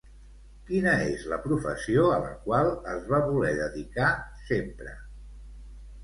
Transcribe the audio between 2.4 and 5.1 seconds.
qual es va voler dedicar sempre?